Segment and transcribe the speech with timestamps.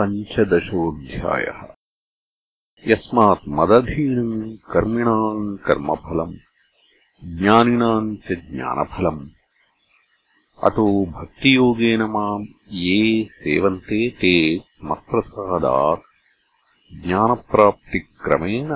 [0.00, 1.74] पञ्चदशोऽध्यायः।
[2.86, 6.34] यस्मात् मदधीनम् कर्मिणाम् कर्मफलम्
[7.38, 9.28] ज्ञानिनाम् च ज्ञानफलम्।
[10.64, 16.00] अतो भक्तियोगेन माम् ये सेवन्ते ते मत्प्रसादात्।
[17.06, 18.68] ज्ञानप्राप्तिक्रमेण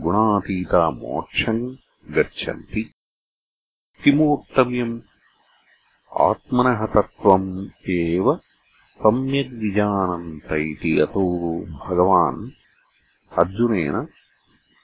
[0.00, 1.76] गुणातीता मोक्षम्
[2.10, 2.94] गच्छन्ति।
[4.04, 5.00] किमोक्तव्यम्?
[6.20, 8.40] आत्मनः तत्त्वम् एव
[9.00, 11.22] सम्यग्विजानन्त इति अतो
[11.60, 12.50] भगवान्
[13.38, 14.08] अर्जुनेन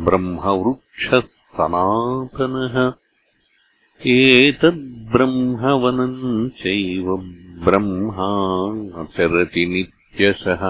[0.06, 2.76] ब्रह्मवृक्षः सनातनः
[4.14, 6.16] एतद्ब्रह्मवनम्
[6.62, 7.06] चैव
[7.66, 10.62] ब्रह्माचरति नित्यशः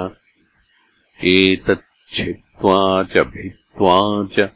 [1.34, 2.78] एतच्छित्त्वा
[3.12, 3.96] च भित्त्वा
[4.38, 4.48] च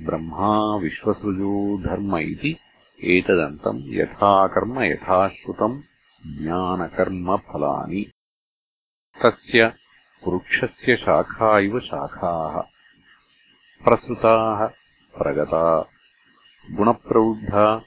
[0.00, 2.56] ब्रह्मा विश्वसृजो धर्म इति।
[3.04, 5.80] एतदन्तम् यथा कर्म यथा श्रुतम्
[6.26, 8.12] ज्ञानकर्मफलानि।
[9.24, 9.72] तस्य
[10.28, 12.60] वृक्षस्य शाखा इव शाखाः।
[13.84, 14.66] प्रसृताः
[15.18, 15.88] प्रगता।
[16.70, 17.82] गुणप्रवृद्धा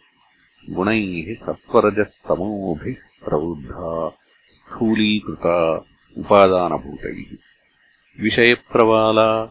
[0.69, 2.95] गुणैः सत्त्वरजस्तमोभिः
[3.25, 4.09] प्रवृद्धा।
[4.49, 5.85] स्थूलीकृता
[6.17, 7.37] उपादानभूतैः।
[8.23, 9.43] विषयप्रवाला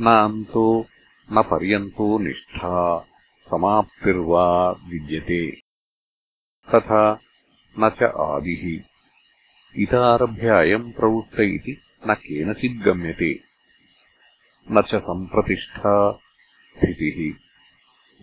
[0.00, 0.86] नान्तो
[1.32, 3.06] न पर्यन्तो निष्ठा
[3.50, 5.60] समाप्तिर्वा विद्यते।
[6.74, 7.20] तथा
[7.78, 8.84] न च आदिः।
[9.82, 13.47] इतारभ्य अयम् प्रवृत्त इति न केनचिद्गम्यते
[14.70, 17.44] न च सम्प्रतिष्ठा स्थितिः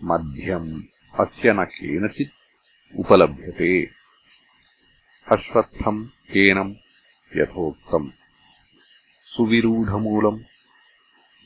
[0.04, 0.82] मध्यम्
[1.20, 2.32] अस्य न केनचित्
[2.98, 3.82] उपलभ्यते।
[5.32, 6.74] अश्वत्थम् केनम्
[7.36, 8.10] यथोक्तम्।
[9.24, 10.38] सुविरूढमूलम्।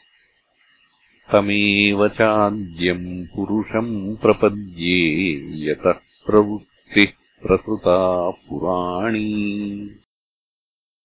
[1.32, 5.94] तमेव चाद्यम् पुरुषम् प्रपद्ये यतः
[6.26, 9.90] प्रवृत्तिः प्रसृता पुराणी।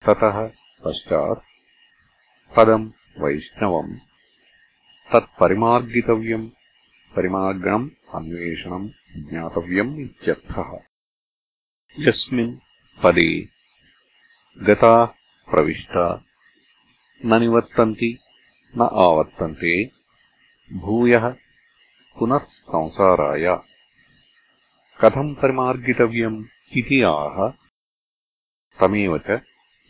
[0.06, 0.50] ततः
[0.84, 1.44] पश्चात्
[2.56, 2.90] पदम्
[3.20, 3.96] वैष्णवम्।
[5.12, 6.48] तत्परिमार्गितव्यम्
[7.16, 8.88] परिमार्गणम् अन्वेषणम्
[9.30, 10.78] ज्ञातव्यम् इत्यर्थः
[11.98, 12.56] यस्मिन्
[13.02, 13.48] पदे
[14.62, 15.06] गताः
[15.50, 16.24] प्रविष्टा।
[17.24, 18.18] न निवर्तन्ति
[18.78, 19.90] न आवर्तन्ते।
[20.72, 21.28] भूयः
[22.18, 23.56] पुनः संसाराय
[25.00, 26.44] कथम् परिमार्गितव्यम्
[26.76, 27.50] इति आह।
[28.80, 29.40] तमेव च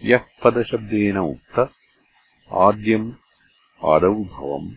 [0.04, 1.58] यः पदशब्देन उक्त
[2.52, 3.12] आद्यम्
[3.84, 4.74] आदौ भवम्।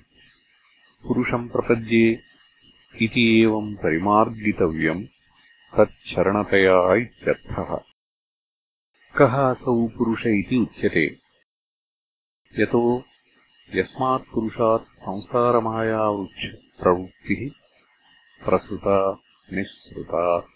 [1.08, 2.24] पुरुषम् प्रपद्ये
[3.02, 5.19] इति एवम् परिमार्गितव्यम्
[5.78, 7.80] तच्छरणतया इत्यर्थः।
[9.18, 11.20] कः असौ पुरुष इति उच्यते।
[12.60, 13.04] यतो
[13.76, 17.52] यस्मात्पुरुषात् संसारमायावृक्षप्रवृत्तिः
[18.46, 19.20] प्रसृता
[19.54, 20.48] निःसृता।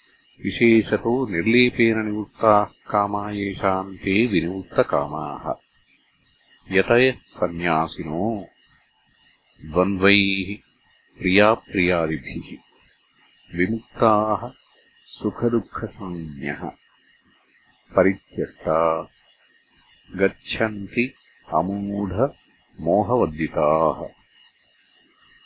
[0.44, 5.54] विशेषतो निर्लेपेन निवृत्ताः कामा येषाम् ते विनिवृत्तकामाः।
[6.76, 8.46] यतयः सन्न्यासिनो
[9.64, 10.56] द्वन्द्वैः
[11.18, 12.56] प्रियाप्रियादिभिः
[13.58, 14.50] विमुक्ताः
[15.06, 16.70] सुखदुःखसंज्ञः।
[17.96, 19.08] परित्यक्ता
[20.16, 21.14] गच्छन्ति
[21.54, 24.08] अमूढमोहवर्जिताः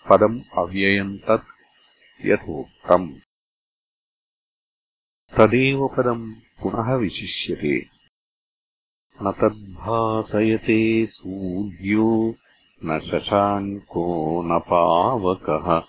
[0.08, 3.25] पदम् अव्ययम् तत् यथोक्तम्
[5.36, 7.86] तदेव पदम् पुनः विशिष्यते।
[9.22, 12.34] न तद्भासयते सूर्यो
[12.84, 15.82] न शशाङ्को न पावकः।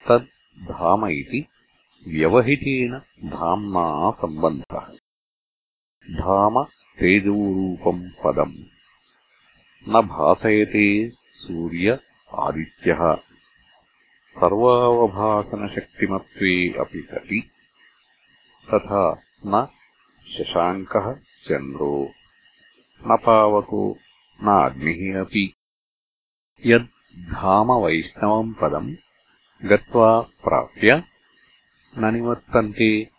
[0.09, 1.47] तद्धाम इति
[2.09, 2.93] व्यवहितेन
[3.29, 4.87] धाम्ना सम्बन्धः।
[6.15, 6.65] धाम
[6.99, 8.55] तेजोरूपम् पदम्।
[9.89, 11.99] न भासयते सूर्य
[12.35, 13.19] आदित्यः
[14.35, 17.51] सर्वावभासनशक्तिमत्वे अपि सति।
[18.75, 19.69] तथा न
[20.29, 22.13] शशाङ्कः चन्द्रो।
[23.07, 23.99] न पावको
[24.43, 25.55] न अग्निः अपि।
[26.67, 28.97] यद् धामवैष्णवम् पदम्
[29.65, 31.05] गत्वा प्राप्य
[31.99, 33.11] न निवर्तन्ते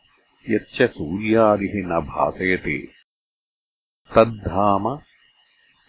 [0.50, 2.90] यच्च सूर्यादिः न भासयते।
[4.16, 5.00] तद्धाम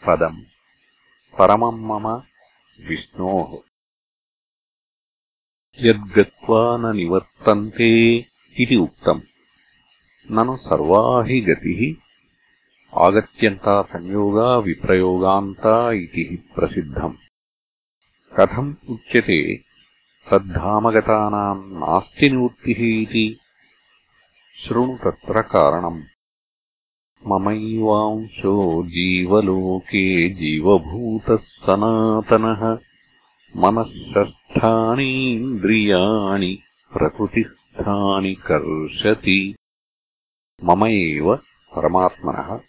[0.06, 0.53] पदम्
[1.38, 2.22] परमम् मम
[2.88, 3.58] विष्णोः।
[5.78, 8.18] यद्गत्वा न निवर्तन्ते
[8.60, 9.20] इति उक्तम्।
[10.30, 12.04] ननु सर्वा हि गतिः
[13.04, 17.14] आगत्यन्ता संयोगा विप्रयोगान्ता इति हि प्रसिद्धम्।
[18.40, 19.56] कथम् उच्यते
[20.30, 23.38] तद्धामगतानाम् नास्ति निवृत्तिः इति?
[24.64, 26.02] शृणु तत्र कारणम्
[27.26, 32.78] ममैवांशो जीवलोके जीवभूतः सनातनः
[33.56, 36.58] मनः षष्ठानीन्द्रियाणि
[36.92, 39.54] प्रकृतिस्थानि कर्षति।
[40.64, 41.38] मम एव
[41.76, 42.60] परमात्मनः।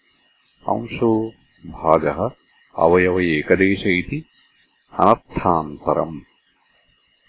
[0.69, 1.31] अंशो
[1.65, 2.29] भागः
[2.77, 4.23] अवयव एकदेश इति
[4.99, 6.19] अनर्थान्तरम्।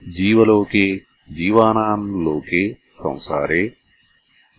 [0.09, 3.73] जीवलोके जीवानाम् लोके संसारे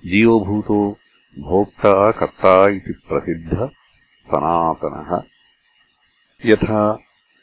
[0.06, 0.98] जीवभूतो
[1.38, 3.56] భోక్తా కర్తా ఇది ప్రసిద్ధ
[4.27, 5.10] సనాతనः
[6.44, 6.82] యథా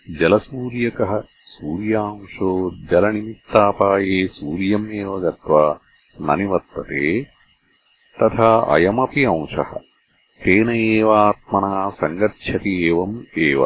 [0.08, 1.12] జలసూర్యకः
[1.52, 2.50] సూర్యాంశో
[2.90, 5.64] జలనిమిత్తాపాయే సూర్యమేవ గత్వా
[6.16, 7.04] न నివర్తతే
[8.16, 9.70] తథా అయమపి అంశः
[10.40, 13.12] తేన ఏవాత్మనా సంగచ్చతి ఏవం
[13.46, 13.60] ఏవ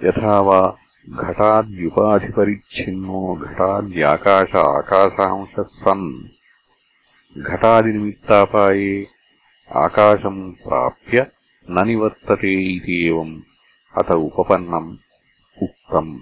[0.00, 0.60] యథా వా
[1.06, 6.08] ఘటాద్యుపాధిపరిచ్ఛిన్నో ఘటాద్యాకాశ ఆకాశాంశ సన్
[7.36, 9.06] घटादिनिमित्तापाये
[9.76, 11.26] आकाशम् प्राप्य
[11.70, 13.40] न निवर्तते इति एवम्
[13.96, 14.96] अत उपपन्नम्
[15.62, 16.18] उक्तम्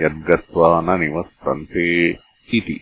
[0.00, 2.10] यद्गत्वा न निवर्तन्ते
[2.54, 2.80] इति।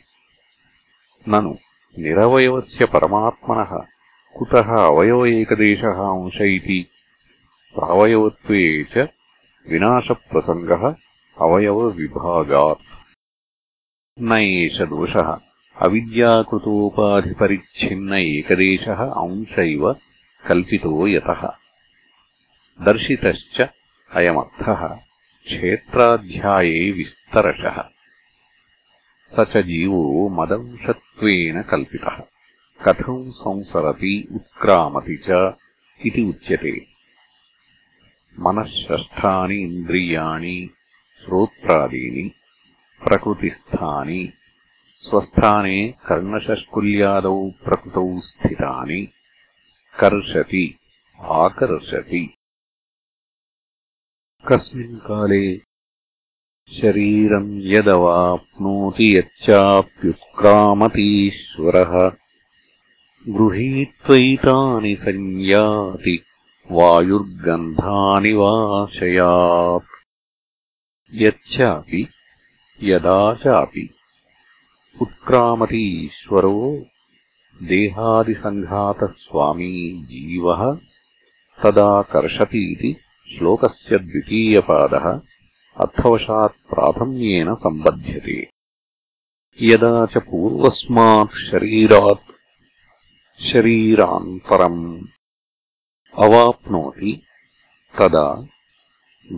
[1.28, 1.54] ननु
[1.98, 3.86] निरवयवस्य परमात्मनः
[4.38, 6.86] कुतः अवयव एकदेशः अंश इति?
[7.62, 8.98] सावयवत्वे च
[9.70, 10.94] विनाशप्रसङ्गः
[11.40, 13.06] अवयवविभागात्।
[14.22, 15.45] न एष दोषः
[15.85, 19.83] अविद्याकृतोपाधिपरिच्छिन्न एकदेशः अंश इव
[20.47, 21.41] कल्पितो यतः
[22.79, 23.61] दर्शितश्च
[24.11, 24.81] अयमर्थः
[25.47, 27.77] क्षेत्राध्याये विस्तरशः
[29.31, 30.01] स च जीवो
[30.39, 32.17] मदंशत्वेन कल्पितः
[32.79, 35.29] कथम् संसरति उत्क्रामति च
[35.99, 36.75] इति उच्यते
[38.35, 40.55] मनःषष्ठानि इन्द्रियाणि
[41.23, 42.23] श्रोत्रादीनि
[43.01, 44.21] प्रकृतिस्थानि
[45.10, 49.08] स्वस्थाने कर्णशष्कुल्यादौ प्रकृतौ स्थितानि।
[50.00, 50.78] कर्षति
[51.20, 52.34] आकर्षति।
[54.48, 55.60] कस्मिन् काले
[56.80, 62.12] शरीरम् यदवाप्नोति यच्चाप्युत्क्रामतीश्वरः।
[63.28, 66.22] गृहीत्वैतानि संयाति
[66.70, 69.86] वायुर्गन्धानि वाशयात्।
[71.14, 72.08] यच्चापि
[72.82, 73.95] यदा चापि
[75.26, 76.58] उत्क्रामति ईश्वरो
[77.68, 79.70] देहादिसङ्घातस्वामी
[80.10, 80.60] जीवः
[81.62, 82.90] तदा कर्षतीति
[83.30, 85.06] श्लोकस्य द्वितीयपादः
[85.84, 88.36] अर्थवशात् प्राथम्येन सम्बध्यते।
[89.70, 92.30] यदा च पूर्वस्मात् शरीरात्
[93.48, 94.80] शरीरान्तरम्
[96.26, 97.16] अवाप्नोति
[97.98, 98.28] तदा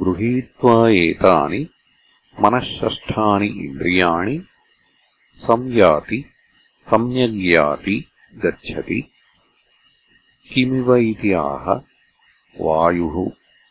[0.04, 0.76] गृहीत्वा
[1.06, 1.62] एतानि
[2.42, 4.38] मनःषष्ठानि इन्द्रियाणि
[5.38, 6.24] संयाति
[6.78, 8.04] सम्यग्याति
[8.34, 9.00] गच्छति।
[10.54, 11.72] किमिव इति आह
[12.60, 13.30] वायुः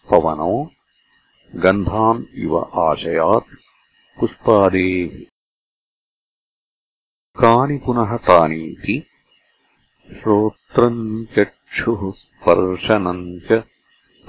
[0.09, 0.71] पवनो
[1.55, 3.55] गन्धान् इव आशयात्
[4.19, 5.25] पुष्पादेः।
[7.41, 9.03] कानि पुनः तानीति?
[10.13, 13.63] श्रोत्रम् चक्षुः स्पर्शनम् च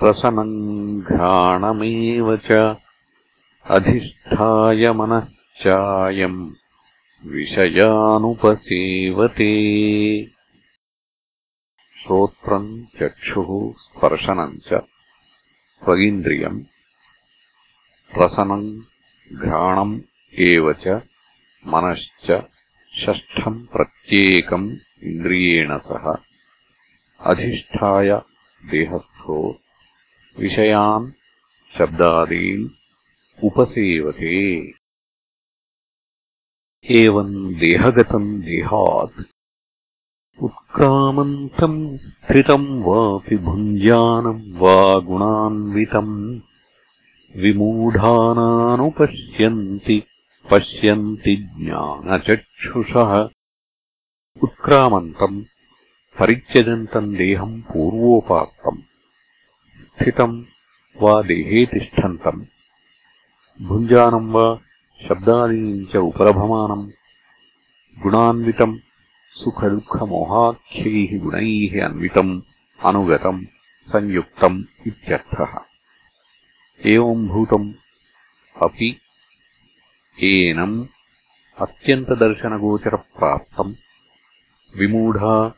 [0.02, 2.76] रसनम् घ्राणमेव च
[3.66, 6.50] अधिष्ठाय मनश्चायम्
[7.26, 8.24] विषयानुपसेवते।
[12.02, 14.72] श्रोत्रम् चक्षुः स्पर्शनम् च
[15.84, 16.60] त्वगिन्द्रियम्
[18.18, 18.80] रसनम्
[19.32, 20.00] घ्राणम्
[20.38, 20.88] एव च
[21.66, 22.30] मनश्च
[23.00, 26.14] षष्ठम् प्रत्येकम् इन्द्रियेण सह।
[27.20, 28.10] अधिष्ठाय
[28.70, 29.58] देहस्थो
[30.38, 31.12] विषयान्
[31.78, 32.68] शब्दादीन्
[33.44, 34.72] उपसेवते
[36.90, 39.22] एवम् देहगतम् देहात्।
[40.42, 46.40] उत्क्रामन्तम् स्थितम् वापि भुञ्जानम् वा गुणान्वितम्
[47.36, 50.02] विमूढानानुपश्यन्ति
[50.50, 53.28] पश्यन्ति ज्ञानचक्षुषः।
[54.42, 55.44] उत्क्रामन्तम्
[56.20, 58.82] परित्यजन्तम् देहम् पूर्वोपात्तम्
[59.96, 60.44] स्थितम्
[61.02, 62.44] वा देहे तिष्ठन्तम्
[63.62, 64.60] भुञ्जानम् वा
[65.06, 66.90] शब्दादीनि च उपलभमानम्
[68.02, 68.78] गुणान्वितम्
[69.32, 72.40] सुखदुःखमोहाख्यैः गुणैः अन्वितम्
[72.84, 73.44] अनुगतम्
[73.88, 75.60] संयुक्तम् इत्यर्थः।
[76.86, 77.72] एवम्भूतम्
[78.62, 79.00] अपि
[80.22, 80.86] एनम्
[81.60, 83.74] अत्यन्तदर्शनगोचरप्राप्तम्।
[84.76, 85.54] विमूढा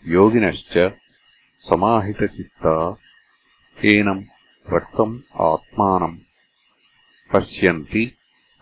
[0.06, 0.92] योगिनश्च
[1.58, 2.96] समाहितचित्ता
[3.84, 4.24] एनम्
[4.72, 6.18] रक्तम् आत्मानम्
[7.32, 8.12] पश्यन्ति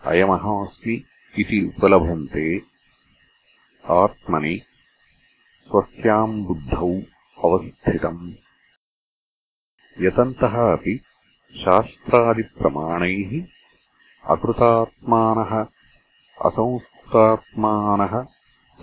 [0.05, 1.03] अयमहमस्मि
[1.39, 2.61] इति उपलभन्ते।
[3.89, 4.61] आत्मनि
[5.67, 7.01] स्वस्याम् बुद्धौ
[7.43, 8.31] अवस्थितम्
[10.01, 10.99] यतन्तः अपि
[11.55, 13.45] शास्त्रादिप्रमाणैः
[14.29, 15.65] अकृतात्मानः
[16.45, 18.25] असंस्कृतात्मानः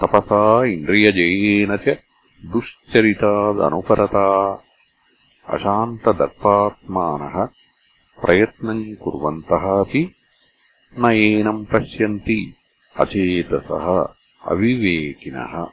[0.01, 1.99] तपसा इन्द्रियजयेन च
[2.47, 4.63] दुश्चरितादनुपरता।
[5.49, 7.49] अशान्तदत्तात्मानः
[8.25, 10.13] प्रयत्नम् कुर्वन्तः अपि
[10.99, 12.55] न एनम् पश्यन्ति
[12.97, 14.09] अचेतसः
[14.49, 15.67] अविवेकिनः।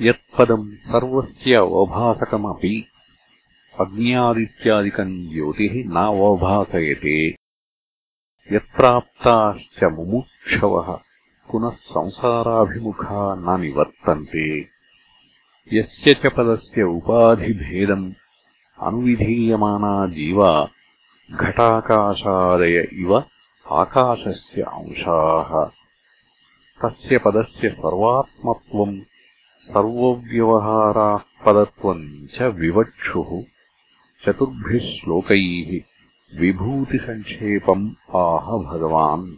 [0.00, 2.86] यत्पदम् सर्वस्य अवभासकमपि
[3.80, 7.34] अग्न्यादित्यादिकम् ज्योतिः नावभासयते।
[8.52, 10.98] यत्प्राप्ताश्च मुमुक्षवः,
[11.52, 14.66] पुनः संसाराभिमुखा न निवर्तन्ते।
[15.72, 18.12] यस्य च पदस्य उपाधिभेदम्,
[18.82, 20.68] अनुविधीयमाना जीवा,
[21.30, 23.24] घटाकाशादय इव
[23.72, 25.70] आकाशस्य अंशाः।
[26.82, 29.00] तस्य पदस्य सर्वात्मत्वम्
[29.62, 33.51] सर्वव्यवहारात्पदत्वम् च विवक्षुः।
[34.26, 35.80] चतुर्भिः श्लोकैः
[36.40, 39.36] विभूतिसङ्क्षेपम् आह भगवान्।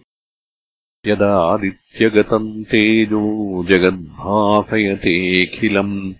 [1.06, 6.14] यदादित्यगतम् तेजो जगद्भासयतेऽखिलम्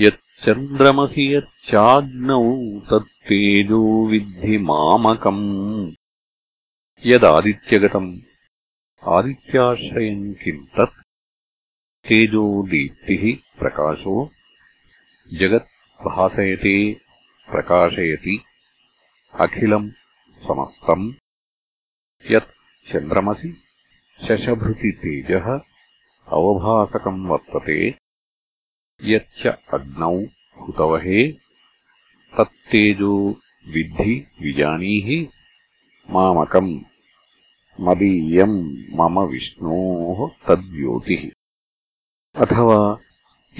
[0.00, 5.92] यच्चन्द्रमसि यच्चाग्नौ तत्तेजो विद्धि मामकम्।
[7.06, 8.18] यदादित्यगतम्
[9.08, 11.02] आदित्याश्रयम् किम् तत्?
[12.08, 14.30] तेजो दीप्तिः प्रकाशो
[15.34, 17.01] जगत् भासयते
[17.52, 18.44] प्रकाशयति
[19.40, 19.90] अखिलम्
[20.42, 21.12] समस्तम्।
[22.30, 23.62] यत् चन्द्रमसि
[24.28, 25.44] शशभृतितेजः
[26.28, 27.94] अवभासकम् वर्तते।
[29.04, 30.18] यच्च अग्नौ
[30.60, 31.32] हुतवहे।
[32.38, 33.30] तत्तेजो
[33.68, 35.28] विद्धि विजानीहि।
[36.10, 36.80] मामकम्
[37.80, 41.30] मदीयम् मम विष्णोः तद्योतिः।
[42.42, 42.98] अथवा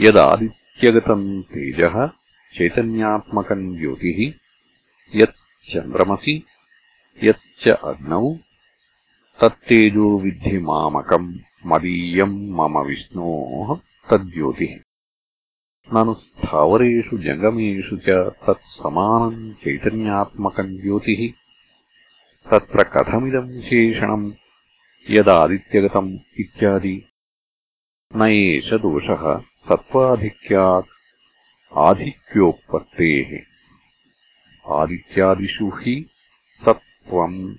[0.01, 2.22] यदादित्यगतम् तेजः
[2.57, 4.21] चैतन्यात्मकम् ज्योतिः
[5.21, 5.41] यत्
[5.73, 6.35] चन्द्रमसि
[7.25, 8.25] यच्च अग्नौ
[9.41, 11.35] तत्तेजो विद्धि मामकम्
[11.67, 13.69] मदीयम् मम विष्णोः
[14.11, 14.75] तद्योतिः
[15.95, 18.09] ननु स्थावरेषु जङ्गमेषु च
[18.45, 21.23] तत्समानम् चैतन्यात्मकम् ज्योतिः।
[22.51, 24.33] तत्र कथमिदम् विशेषणम्
[25.11, 26.97] यदादित्यगतम् इत्यादि।
[28.17, 29.25] न एष दोषः
[29.69, 30.92] तत्त्वाधिक्यात्
[31.77, 33.41] आधिक्योत्पत्तेः
[34.73, 36.07] आदित्यादिषु हि
[36.65, 37.55] सत्त्वम्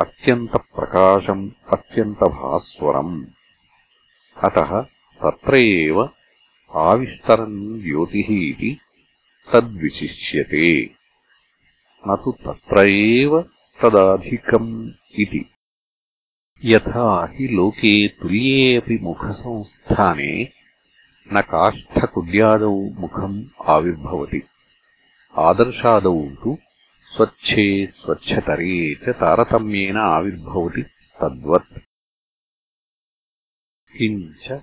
[0.00, 3.26] अत्यन्तप्रकाशम् अत्यन्तभास्वरम्।
[4.44, 4.82] अतः
[5.22, 6.10] तत्र एव
[6.74, 8.78] आविष्टरम् ज्योतिः इति
[9.52, 10.90] तद्विशिष्यते।
[12.08, 13.42] न तु तत्र एव
[13.82, 15.46] तदाधिकम् इति।
[16.64, 20.57] यथा हि लोके तुल्ये अपि मुखसंस्थाने
[21.32, 24.42] न काष्ठकुड्यादौ मुखम् आविर्भवति।
[25.38, 26.58] आदर्शादौ तु
[27.16, 30.82] स्वच्छे स्वच्छतरे च तारतम्येन आविर्भवति
[31.20, 31.78] तद्वत्।
[33.96, 34.62] किञ्च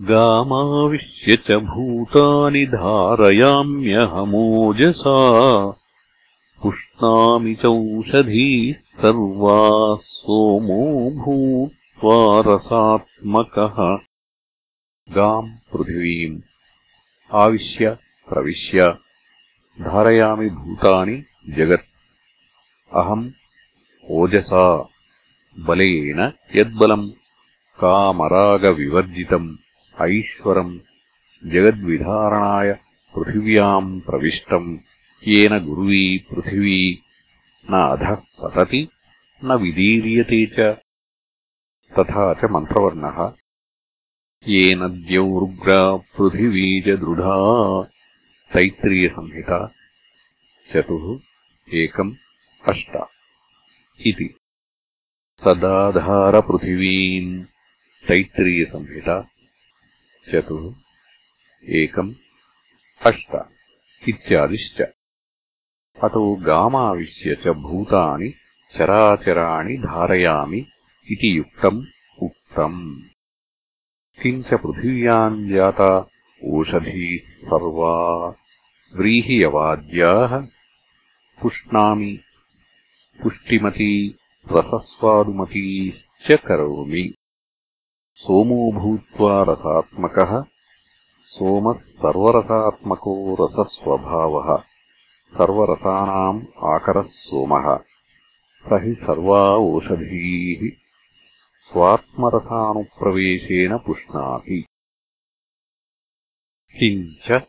[0.00, 3.84] गामाविश्य च भूतानि धारयाम्यहमोजसा
[6.62, 13.98] पुष्णामि चौषधीः सर्वाः सोमो भूत्वा रसात्मकः
[15.10, 16.40] गाम् पृथिवीम्।
[17.32, 17.90] आविश्य
[18.28, 18.88] प्रविश्य
[19.80, 21.84] धारयामि भूतानि जगत्।
[22.94, 23.30] अहम्
[24.10, 24.88] ओजसा
[25.58, 27.10] बलेन यद्बलम्
[27.80, 29.56] कामरागविवर्जितम्
[30.00, 30.78] ऐश्वरम्
[31.46, 32.72] जगद्विधारणाय
[33.16, 34.78] पृथिव्याम् प्रविष्टम्।
[35.28, 37.02] येन गुर्वी पृथिवी
[37.70, 38.88] न अधः पतति
[39.44, 40.60] न विदीर्यते च।
[41.98, 43.43] तथा च मन्त्रवर्णः
[44.48, 47.88] येन द्यौरुग्रा पृथिवी च दृढा
[48.54, 49.72] तैत्रीयसंहिता
[50.72, 51.20] चतुः
[51.74, 52.14] एकम्
[52.68, 53.04] अष्ट।
[54.00, 54.34] इति।
[55.44, 57.44] सदाधारपृथिवीम्
[58.08, 59.28] तैत्रीयसंहिता
[60.32, 60.74] चतुः
[61.68, 62.14] एकम्
[63.06, 63.38] अष्ट।
[64.08, 64.82] इत्यादिश्च।
[66.04, 68.34] अतो गामाविश्य च भूतानि
[68.76, 70.66] चराचराणि धारयामि
[71.10, 71.84] इति युक्तम्
[72.22, 73.13] उक्तम्
[74.24, 76.08] किञ्च पृथिव्याम् जाता
[76.44, 78.28] ओषधीः सर्वा
[78.96, 80.46] व्रीहियवाद्याः
[81.42, 82.18] पुष्णामि।
[83.22, 84.18] पुष्टिमती
[84.52, 87.14] रसस्वादुमतीश्च करोमि।
[88.14, 90.44] सोमो भूत्वा रसात्मकः
[91.24, 94.56] सोमः सर्वरसात्मको रसस्वभावः।
[95.38, 97.78] सर्वरसानाम् आकरः सोमः।
[98.56, 100.83] स हि सर्वा ओषधीः
[101.64, 104.66] स्वात्मरसानुप्रवेशेन पुष्णाति।
[106.78, 107.42] किञ्च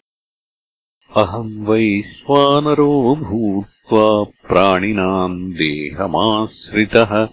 [1.18, 7.28] अहम् वैश्वानरो भूत्वा प्राणिनाम् देहमाश्रितः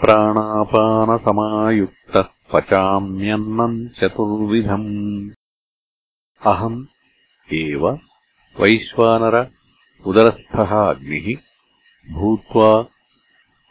[0.00, 5.30] प्राणापानसमायुक्तः पचाम्यन्नम् चतुर्विधम्।
[6.46, 6.86] अहम्
[7.52, 7.98] एव
[8.60, 9.50] वैश्वानर
[10.06, 11.36] उदरस्थः अग्निः
[12.14, 12.86] भूत्वा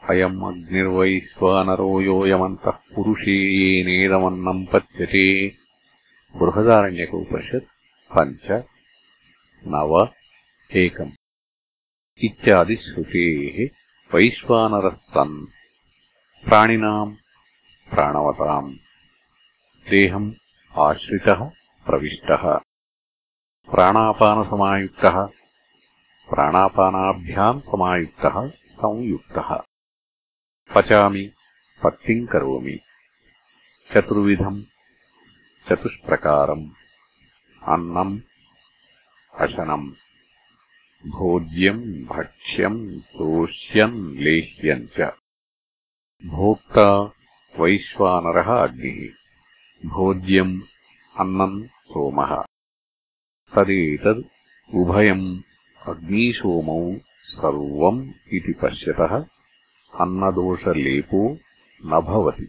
[0.09, 5.47] अयम् अग्निर्वैश्वानरो योऽयमन्तः पुरुषे येनेदमन्नम् पच्यते।
[6.35, 7.65] बृहदारण्यकोपनिषत्
[8.15, 8.63] पञ्च
[9.67, 10.09] नव
[10.75, 11.11] एकम्।
[12.23, 13.69] इत्यादिश्रुतेः
[14.13, 15.45] वैश्वानरः सन्
[16.45, 17.15] प्राणिनाम्
[17.93, 18.73] प्राणवताम्।
[19.89, 20.33] देहम्
[20.77, 21.49] आश्रितः
[21.85, 22.57] प्रविष्टः।
[23.71, 25.25] प्राणापानसमायुक्तः।
[26.29, 29.66] प्राणापानाभ्याम् समायुक्तः संयुक्तः
[30.75, 31.32] पचामि
[31.84, 32.80] पत्तिम् करोमि।
[33.93, 34.63] चतुर्विधम्
[35.69, 36.69] चतुष्प्रकारम्
[37.63, 38.19] अन्नम्
[39.39, 39.91] अशनम्।
[41.12, 45.01] भोज्यम् भक्ष्यम् तोष्यम् लेह्यम् च।
[46.25, 47.13] भोक्ता
[47.60, 49.10] वैश्वानरः अग्निः।
[49.89, 50.62] भोज्यम्
[51.19, 52.43] अन्नम् सोमः।
[53.56, 54.23] तदेतद्
[54.75, 55.41] उभयम्
[55.88, 59.37] अग्निसोमौ सर्वम् इति पश्यतः
[60.03, 61.19] अन्नदोषलेपो
[61.81, 62.45] न भवति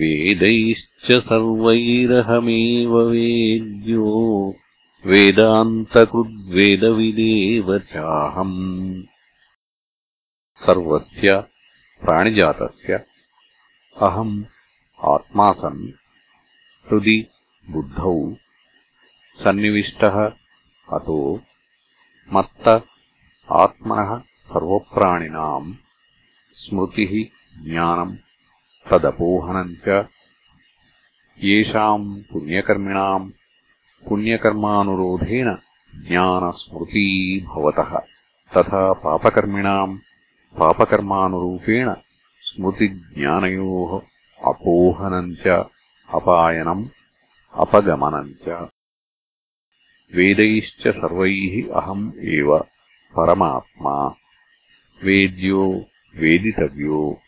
[0.00, 4.08] वेदैश्च सर्वैरहमेव वेद्यो
[5.12, 8.58] वेदान्तकृद्वेदविदेव चाहम्
[10.66, 11.28] सर्वस्य
[12.02, 12.92] प्राणिजातस्य
[14.06, 14.36] अहम्
[14.98, 15.80] आत्मा सन्
[16.86, 17.16] हृदि
[17.72, 18.12] बुद्धौ
[19.42, 20.16] सन्निविष्टः
[20.96, 21.18] अतो
[22.34, 22.68] मत्त
[23.48, 24.16] आत्मनः
[24.52, 25.72] सर्वप्राणिनाम्
[26.62, 27.12] स्मृतिः
[27.66, 28.16] ज्ञानम्
[28.90, 30.04] तदपोहनम् च
[31.44, 33.30] येषाम् पुण्यकर्मिणाम्
[34.08, 35.54] पुण्यकर्मानुरोधेन
[36.08, 37.08] ज्ञानस्मृती
[37.54, 37.96] भवतः
[38.56, 39.98] तथा पापकर्मिणाम्
[40.60, 41.94] पापकर्मानुरूपेण
[42.50, 44.00] स्मृतिज्ञानयोः
[44.48, 45.64] अपोहनम् च
[46.14, 46.88] अपायनम्
[47.54, 48.68] अपगमनम् च
[50.14, 52.66] वेदैश्च सर्वैः अहम् एव
[53.16, 54.14] परमात्मा।
[55.04, 55.84] वेद्यो
[56.16, 57.20] वेदितव्यो।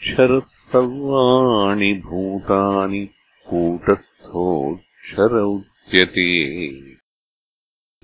[0.02, 3.10] क्षरः सर्वाणि भूतानि
[3.50, 6.32] कूटस्थोऽक्षर उच्यते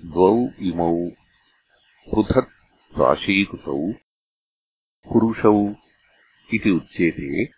[0.06, 0.94] द्वौ इमौ
[2.10, 3.92] पृथक् राशीकृतौ
[5.08, 5.54] पुरुषौ
[6.54, 7.48] इति उच्यते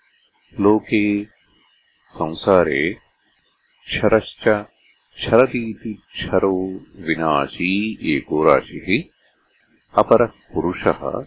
[0.61, 1.25] लोके
[2.09, 2.97] संसारे
[3.87, 4.67] क्षरश्च
[5.17, 9.03] क्षरतीति क्षरो विनाशी एको राशिः
[9.99, 11.25] अपरः पुरुषः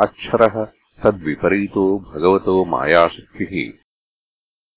[0.00, 0.66] अक्षरः
[1.02, 3.72] तद्विपरीतो भगवतो मायाशक्तिः।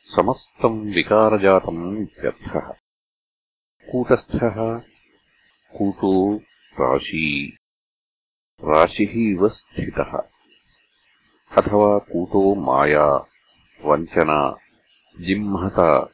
[0.04, 2.72] समस्तम् विकारजातम् इत्यर्थः
[3.92, 4.78] कूटस्थः,
[5.78, 6.36] कूटो
[6.80, 7.56] राशी।
[8.64, 10.18] राशिः इव स्थितः।
[11.56, 13.06] अथवा कूटो माया,
[13.84, 14.56] वञ्चना
[15.20, 16.10] जिह्मता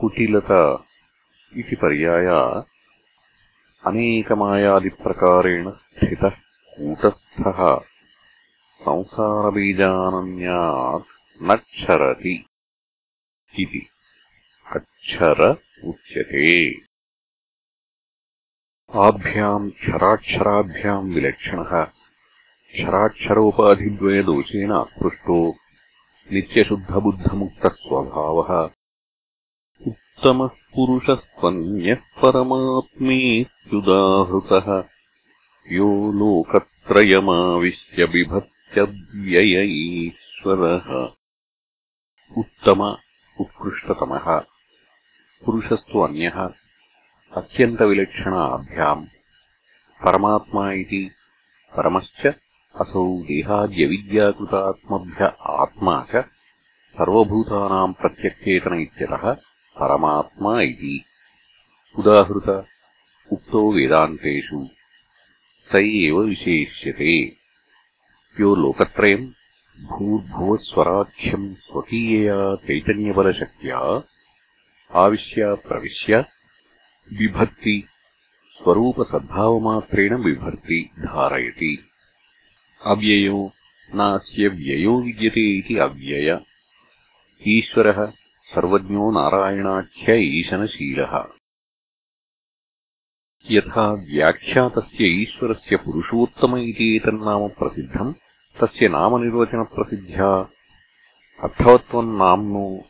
[0.00, 0.86] कुटिलता
[1.56, 2.64] इति पर्याया
[3.86, 6.36] अनेकमायादिप्रकारेण स्थितः
[6.78, 7.80] कूटस्थः।
[8.82, 12.46] संसारबीजानन्यात् न क्षरति
[13.58, 13.86] इति।
[14.76, 16.72] अक्षर उच्यते।
[18.94, 25.56] आभ्याम् क्षराक्षराभ्याम् विलक्षणः। क्षराक्षरोपाधिद्वयदोषेण अपृष्टो
[26.32, 28.70] नित्यशुद्धबुद्धमुक्तस्वभावः।
[29.88, 34.68] उत्तमः पुरुषस्त्वन्यः परमात्मेत्युदाहृतः
[35.76, 35.88] यो
[36.20, 40.88] लोकत्रयमाविश्य बिभत्यव्यय ईश्वरः
[42.38, 42.80] उत्तम
[43.40, 44.26] उत्कृष्टतमः।
[45.44, 46.38] पुरुषस्तु अन्यः
[47.36, 49.04] अत्यन्तविलक्षणाभ्याम्
[50.04, 51.02] परमात्मा इति
[51.76, 52.22] परमश्च
[52.80, 55.22] असौ देहाद्यविद्याकृतात्मभ्य
[55.62, 56.14] आत्मा च
[56.96, 59.24] सर्वभूतानाम् प्रत्यक्चेतन इत्यतः
[59.80, 61.04] परमात्मा इति।
[61.98, 62.66] उदाहृत,
[63.32, 64.68] उक्तो वेदान्तेषु
[65.72, 67.36] स एव विशेष्यते।
[68.40, 69.30] यो लोकत्रयम्
[69.84, 74.02] भूर्भुवस्वराख्यम् स्वकीयया चैतन्यबलशक्त्या।
[74.94, 76.24] आविश्य, प्रविश्य
[77.12, 77.88] बिभर्ति
[78.50, 81.84] स्वरूपसद्भावमात्रेण बिभर्ति धारयति।
[82.86, 83.52] अव्ययो
[83.94, 86.40] नास्य व्ययो विद्यते इति अव्यय।
[87.48, 88.12] ईश्वरः
[88.54, 91.24] सर्वज्ञो नारायणाख्य ईशनशीलः।
[93.50, 98.14] यथा व्याख्यातस्य ईश्वरस्य पुरुषोत्तम इति एतन्नाम प्रसिद्धम्,
[98.60, 100.48] तस्य नामनिर्वचनप्रसिद्ध्या
[101.42, 102.84] अर्थवत्त्वम् नाम्नो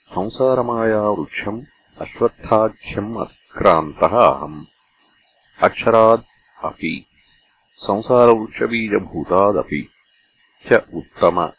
[0.10, 1.64] संसारमायावृक्षम्
[2.02, 4.66] अश्वत्थाख्यम् अतिक्रान्तः अहम्।
[5.64, 6.24] अक्षराद्
[6.64, 7.06] अपि।
[7.76, 9.90] संसारवृक्षबीजभूतादपि।
[10.70, 11.52] च उत्तम।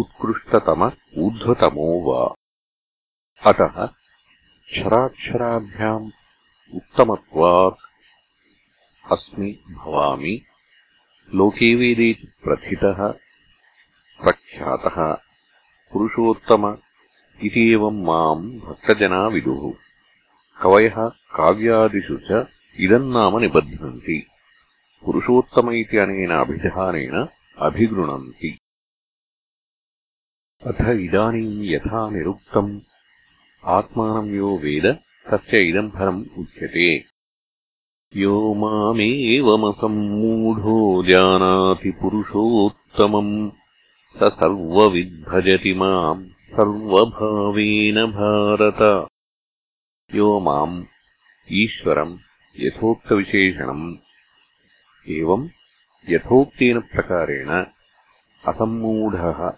[0.00, 2.34] उत्कृष्टतम ऊर्ध्वतमो वा।
[3.46, 3.88] अतः
[4.66, 6.10] क्षराक्षराभ्याम्
[6.74, 7.89] उत्तमत्वात्
[9.12, 10.42] अस्मि भवामि।
[11.34, 12.12] लोके वेदे
[12.44, 13.08] प्रथितः
[14.22, 15.12] प्रख्यातः
[15.92, 16.78] पुरुषोत्तम
[17.42, 19.72] इति एवम् माम् भक्तजना विदुः
[20.62, 22.46] कवयः काव्यादिषु च
[22.80, 24.26] इदम् नाम निबध्नन्ति।
[25.04, 28.58] पुरुषोत्तम इति अनेन अभिधानेन अभिगृणन्ति
[30.66, 32.80] अथ इदानीम् यथा निरुक्तम्।
[33.64, 34.98] आत्मानम् यो वेद
[35.30, 37.04] तस्य इदम् फलम् उच्यते
[38.16, 43.50] यो मामेवमसम्मूढो जानाति पुरुषोत्तमम्
[44.16, 49.08] स सर्वविद्भजति माम् सर्वभावेन भारत।
[50.14, 50.84] यो माम्
[51.52, 52.18] ईश्वरम्
[52.58, 53.96] यथोक्तविशेषणम्।
[55.08, 55.48] एवम्
[56.08, 57.64] यथोक्तेन प्रकारेण
[58.48, 59.52] असम्मूढः।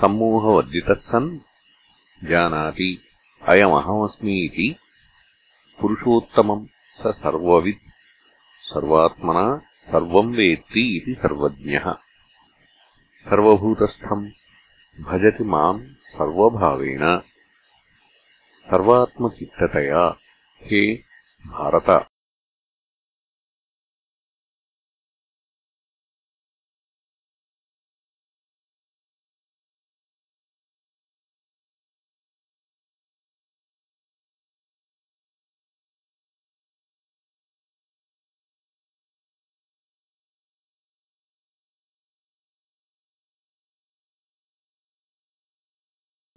[0.00, 1.38] सम्मोहवर्जितः सन्
[2.24, 2.98] जानाति
[3.48, 4.76] अयमहमस्मि इति
[5.80, 7.80] पुरुषोत्तमम् स सर्ववित्
[8.62, 9.58] सर्वात्मना
[9.92, 11.92] सर्वम् वेत्ति इति सर्वज्ञः।
[13.30, 14.30] सर्वभूतस्थम्
[15.00, 17.18] भजति माम् सर्वभावेन।
[18.70, 20.16] सर्वात्मचित्ततया
[20.62, 20.94] हे
[21.46, 22.06] भारत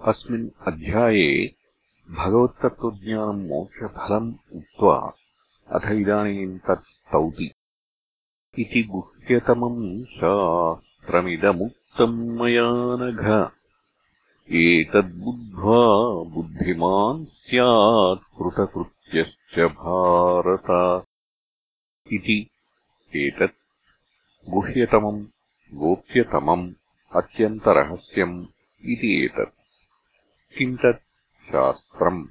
[0.08, 1.56] अस्मिन् अध्याये
[2.12, 5.13] भगवत्तत्त्वज्ञानम् मोक्षफलम् उक्त्वा
[5.67, 7.52] अथ इदानीम् तत् स्तौति
[8.60, 12.70] इति गुह्यतमम् शास्त्रमिदमुक्तम् मया
[13.02, 13.52] नघ।
[14.52, 15.82] एतद्बुद्ध्वा
[16.36, 20.70] बुद्धिमान् स्यात् कृतकृत्यश्च भारत।
[22.13, 22.48] इति
[23.15, 23.62] एतत्
[24.50, 25.26] गुह्यतमम्
[25.74, 26.74] गोप्यतमम्
[27.15, 28.46] अत्यन्तरहस्यम्
[28.86, 29.57] इति एतत्
[30.55, 31.01] किम् तत्
[31.51, 32.27] शास्त्रम्।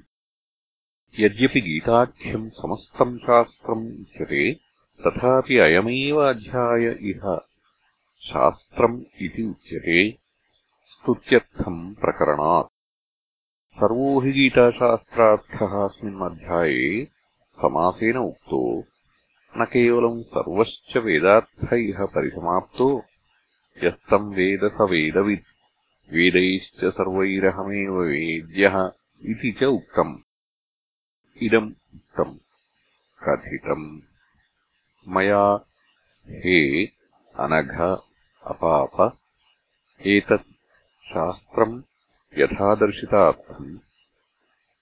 [1.19, 4.53] यद्यपि गीताख्यम् समस्तम् शास्त्रम् उच्यते
[5.03, 7.37] तथापि अयमेव अध्याय इह
[8.21, 9.99] शास्त्रम् इति उच्यते।
[10.85, 12.73] स्तुत्यर्थम् प्रकरणात्।
[13.71, 17.07] सर्वो हि गीताशास्त्रार्थः अस्मिन् अध्याये
[17.47, 18.83] समासेन उक्तो
[19.57, 23.03] न केवलम् सर्वश्च वेदार्थ इह परिसमाप्तो
[23.83, 25.56] यस्तम् वेद स वेदवित्
[26.09, 28.91] वेदैश्च सर्वैरहमेव वेद्यः
[29.21, 30.19] इति च उक्तम्।
[31.41, 32.37] इदम् उक्तम्।
[33.23, 34.01] कथितम्।
[35.07, 35.65] मया
[36.27, 36.85] हे
[37.35, 37.81] अनघ
[38.47, 39.17] अपाप
[40.05, 40.51] एतत्
[41.05, 41.83] शास्त्रम्
[42.37, 43.77] यथादर्शितार्थम्।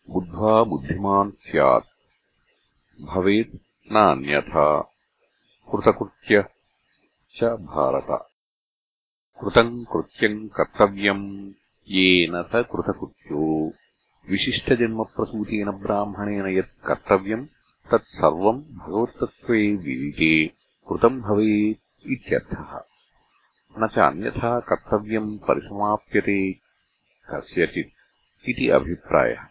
[0.09, 1.85] बुद्ध्वा बुद्धिमान् स्यात्।
[3.01, 3.55] भवेत्
[3.91, 4.81] न अन्यथा
[5.71, 6.45] कृतकृत्य
[7.35, 8.34] च भारत
[9.41, 11.51] कृतम् कृत्यम् कर्तव्यम्
[11.89, 13.71] येन स कृतकृत्यो।
[14.31, 17.45] विशिष्टजन्मप्रसूतेन ब्राह्मणेन यत् कर्तव्यम्
[17.91, 20.47] तत् सर्वम् भगवत्तत्त्वे विदिते
[20.89, 22.81] कृतम् भवेत् इत्यर्थः।
[23.79, 26.53] न च अन्यथा कर्तव्यम् परिसमाप्यते
[27.29, 29.43] कस्यचित् इति अभिप्रायः।